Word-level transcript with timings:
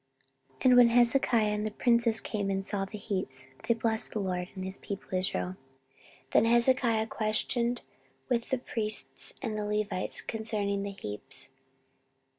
14:031:008 0.61 0.65
And 0.65 0.75
when 0.77 0.89
Hezekiah 0.89 1.43
and 1.53 1.63
the 1.63 1.69
princes 1.69 2.21
came 2.21 2.49
and 2.49 2.65
saw 2.65 2.85
the 2.85 2.97
heaps, 2.97 3.49
they 3.67 3.75
blessed 3.75 4.13
the 4.13 4.19
LORD, 4.19 4.49
and 4.55 4.65
his 4.65 4.79
people 4.79 5.13
Israel. 5.13 5.49
14:031:009 6.31 6.31
Then 6.31 6.45
Hezekiah 6.45 7.05
questioned 7.05 7.81
with 8.27 8.49
the 8.49 8.57
priests 8.57 9.35
and 9.43 9.55
the 9.55 9.63
Levites 9.65 10.21
concerning 10.21 10.81
the 10.81 10.95
heaps. 10.99 11.49